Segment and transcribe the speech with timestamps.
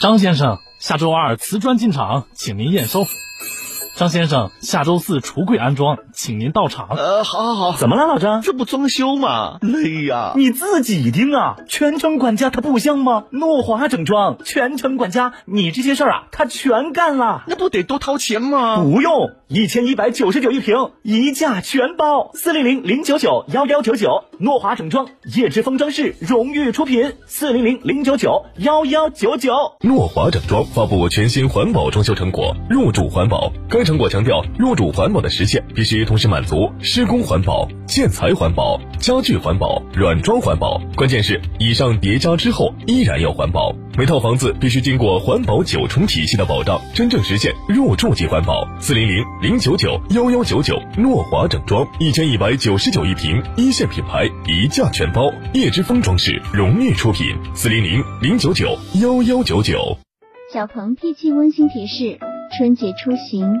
[0.00, 3.04] 张先生，下周二瓷砖进场，请您验收。
[4.00, 6.88] 张先生，下周四橱柜安装，请您到场。
[6.96, 7.76] 呃，好，好，好。
[7.76, 8.40] 怎么了，老张？
[8.40, 9.58] 这不装修吗？
[9.60, 10.32] 累呀！
[10.36, 13.24] 你自己听啊，全程管家他不香吗？
[13.28, 17.42] 诺华整装，全程管家，你这些事儿啊，他全干了。
[17.46, 18.82] 那不得多掏钱吗？
[18.82, 22.30] 不用，一千一百九十九一平，一价全包。
[22.32, 27.16] 四零零零九九幺幺九九，诺华整装，叶之峰装饰荣誉出品。
[27.26, 33.52] 四零零零九九幺幺九九，诺华整装发布全新环保装修成果，入住环保。
[33.68, 40.80] 该成果强调，入主环保的实现必须同时满足施工环保、建材环保、家具环保、软装环保。
[40.94, 48.64] 关键是以上叠加之后依然要环保，每套房子必须经过环保九重体系的保障，真正实现入住即环保。
[48.78, 55.32] 四零零零九九幺幺九九，诺华整装一千一百九十九一平，一线品牌，一价全包。
[55.52, 57.34] 叶之峰装饰荣誉出品。
[57.56, 58.68] 四零零零九九
[59.02, 59.98] 幺幺九九。
[60.54, 62.20] 小鹏 P7 温馨提示：
[62.56, 63.60] 春节出行。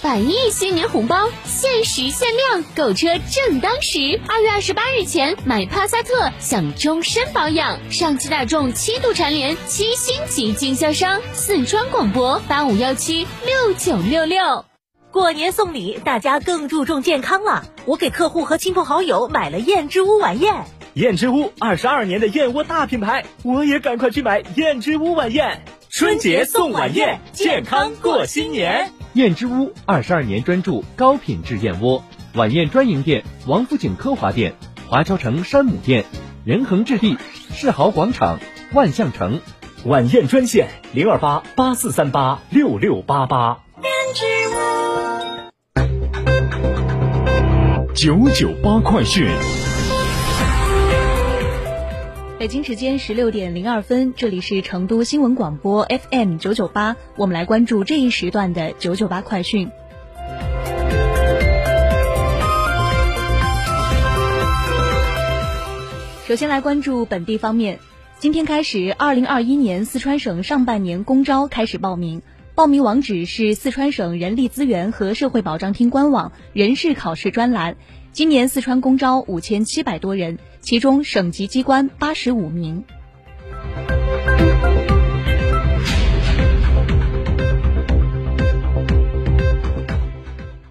[0.00, 4.20] 百亿新年红包，限时限量，购车正当时。
[4.26, 7.78] 二月二十八日前买帕萨特享终身保养。
[7.90, 11.20] 上汽大众七度蝉联七星级经销商。
[11.34, 14.64] 四川广播八五幺七六九六六。
[15.12, 17.64] 过年送礼，大家更注重健康了。
[17.84, 20.64] 我给客户和亲朋好友买了燕之屋晚宴。
[20.94, 25.62] 燕之屋二十二年的燕窝大品牌，我也赶快去买燕之屋晚宴。
[25.90, 28.92] 春节送晚宴，健康过新年。
[29.14, 32.02] 燕之屋二十二年专注高品质燕窝，
[32.34, 34.54] 晚宴专营店：王府井科华店、
[34.88, 36.06] 华侨城山姆店、
[36.46, 37.18] 仁恒置地、
[37.52, 38.38] 世豪广场、
[38.72, 39.40] 万象城。
[39.84, 43.58] 晚宴专线：零二八八四三八六六八八。
[43.82, 44.24] 燕之
[48.16, 49.71] 屋九九八快讯。
[52.42, 59.70] 北京时间十六点零二分，这里是成都新闻广播 FM 九九八，我们来关注这一时段的九九八快讯。
[66.26, 67.78] 首先来关注本地方面，
[68.18, 72.22] 今天开始，二零二一年四川省上半年公招开始报名，
[72.56, 77.76] 报名网址是四川省人力资源和社会保障厅官网人事考试专栏。
[78.12, 80.38] 今年四川公招五千七百多人。
[80.60, 82.84] 其中，省级机关八十五名。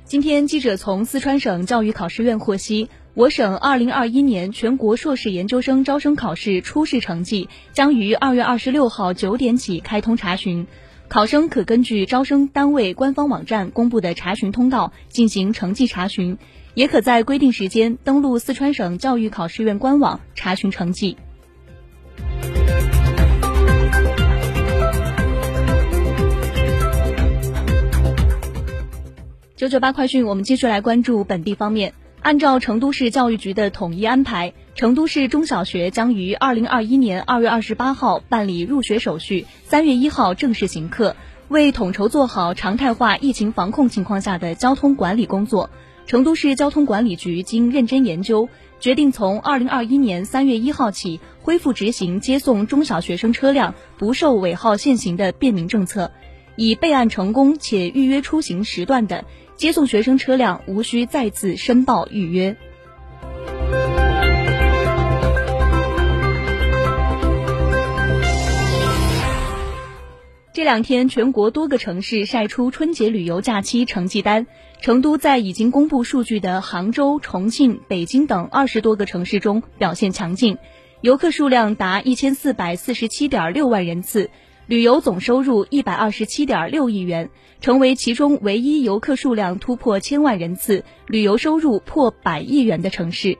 [0.06, 10.68] 今天，记者从四川省教育考试院获悉，我省二零二一年全国硕士研究生招生考试初试成绩将于二月二十六号九点起开通查询，
[11.08, 16.38] 考生可根据招生单位官方网站公布的查询通道进行成绩查询。
[16.74, 21.18] 也可在规定时间登录四川省教育考试院官网查询成绩。
[29.56, 31.94] 九九八快讯，我们继续来关注本地方面。
[32.22, 41.16] 按照成都市教育局的统一安排，成都市中小学将于二零二一年二月二十八号办理入学手续，三月一号正式行课。
[41.52, 45.70] 为统筹做好常态化疫情防控情况下的交通管理工作。
[46.06, 48.48] 成都市交通管理局经认真研究，
[48.80, 56.12] 决定从二零二一年三月一号起恢复执行接送中小学生车辆不受尾号限行的便民政策。
[56.56, 59.26] 已备案成功且预约出行时段的
[59.58, 62.56] 接送学生车辆，无需再次申报预约。
[70.54, 74.48] 这两天，全国多个城市晒出春节旅游假期成绩单。
[74.82, 80.58] 成都在已经公布数据的杭州、重庆、北京等二十多个城市中表现强劲，
[81.00, 84.30] 游客数量达一千四百四十七点六万人次，
[84.66, 87.30] 旅游总收入一百二十七点六亿元，
[87.62, 93.38] 成为其中唯一游客数量突破千万人次、旅游收入破百亿元的城市。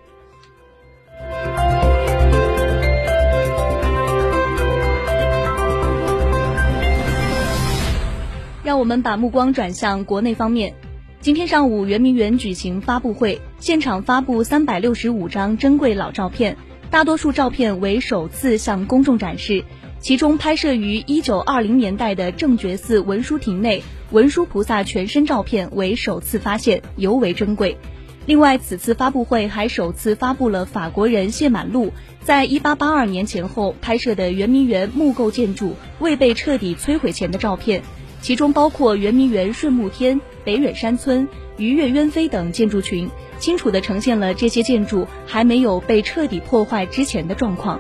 [8.92, 10.74] 我们把目光转向国内方面。
[11.22, 16.58] 今天上午，圆明园举行发布会，现场发布三百六十五张珍贵老照片，
[16.90, 19.64] 大多数照片为首次向公众展示。
[20.02, 27.78] 其中，拍摄于一九二零年代的正觉寺文殊亭内文殊菩萨全身照片为首次发现，尤为珍贵。
[28.26, 31.94] 另外，此次发布会还首次发布了法国人谢满路
[32.26, 37.82] 在1882年前后拍摄的圆明园木构建筑未被彻底摧毁前的照片，
[38.22, 41.28] 其中包括圆明园顺木天、北远山村、
[41.58, 43.10] 鱼跃鸢飞等建筑群，
[43.40, 47.80] 清楚地呈现了这些建筑还没有被彻底破坏之前的状况。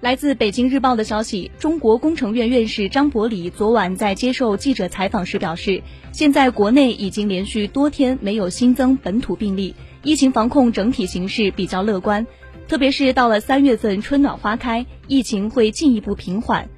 [0.00, 9.74] 来自北京日报的消息，中国工程院院士张伯礼昨晚在接受记者采访时表示，现在国内已经连续多天没有新增本土病例，
[10.08, 12.26] 疫情防控整体形势比较乐观，
[12.66, 16.70] 特别是到了三月份春暖花开，疫情会进一步平缓。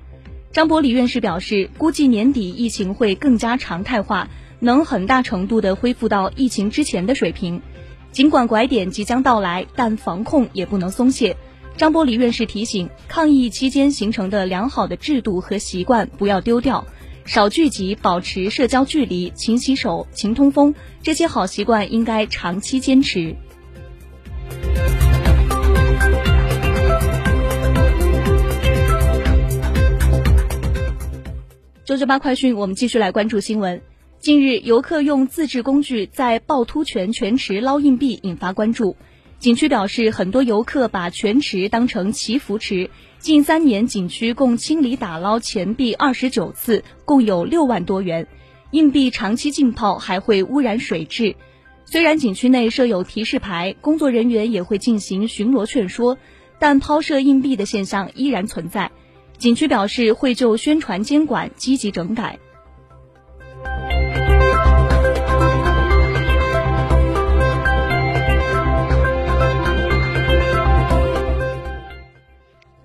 [0.50, 4.28] 张伯礼院士表示，估计年底疫情会更加常态化，
[4.58, 7.62] 能很大程度的恢复到疫情之前的水平。
[8.10, 11.36] 尽管拐点即将到来，但防控也不能松懈。
[11.76, 16.84] 张伯礼院士提醒，抗疫期间形成的良好的制度和习惯不要丢掉，
[17.30, 23.36] 少聚集，保持社交距离，勤洗手，勤通风，这些好习惯应该长期坚持。
[31.84, 33.80] 九九八快讯，我们继续来关注新闻。
[34.18, 38.96] 近日，游客用自制工具在趵突泉泉池捞硬币，引发关注。
[39.38, 42.90] 景区表示，很多游客把泉池当成祈福池。
[43.20, 48.26] 近三年，景区共清理打捞钱币二十九次，共有六万多元。
[48.70, 51.36] 硬币长期浸泡还会污染水质。
[51.84, 56.16] 虽然景区内设有提示牌，工作人员也会进行巡逻劝说，
[56.58, 58.90] 但抛射硬币的现象依然存在。
[59.36, 62.38] 景区表示会就宣传监管积极整改。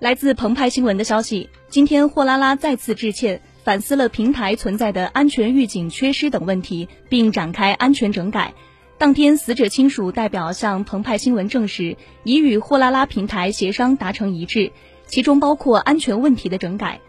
[0.06, 8.54] 来自澎湃新闻的消息，今天货拉拉再次致歉，反思了平台存在的安全预警缺失等问题，并展开安全整改。
[8.98, 14.70] 当天，死者亲属代表向澎湃新闻证实，已与货拉拉平台协商达成一致，
[15.08, 17.00] 其中包括安全问题的整改。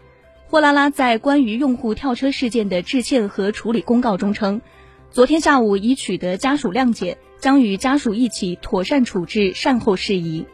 [0.48, 4.60] 货拉拉在关于用户跳车事件的致歉和处理公告中称，
[5.12, 10.44] 昨天下午已取得家属谅解，将与家属一起妥善处置善后事宜。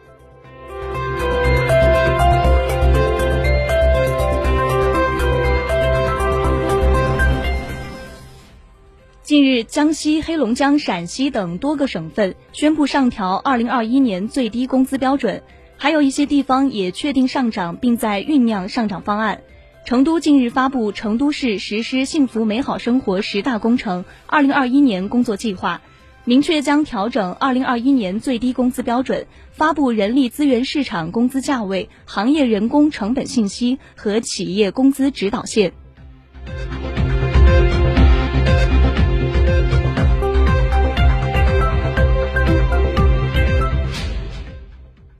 [9.34, 15.42] 近日，江西、黑龙江、陕西等多个省份宣布上调2021年最低工资标准，
[15.76, 19.40] 还有一些地方也确定上涨，并在酝酿上涨方案。
[19.84, 25.82] 成都近日发布《成都市实施幸福美好生活十大工程2021年工作计划》，
[26.24, 35.72] 明确将调整2021年最低工资标准，发布人力资源市场工资价位、行业人工成本信息和企业工资指导线。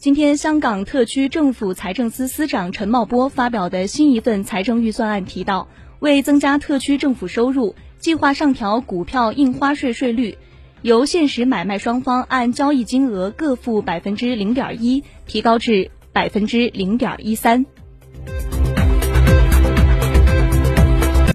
[0.05, 5.67] 今天，香港特区政府财政司司长陈茂波发表的新一份财政预算案提到，
[5.99, 10.37] 为增加特区政府收入，计划上调股票印花税税率，
[10.83, 17.65] 由现实买卖双方按交易金额各付百分之零点一，提高至百分之零点一三。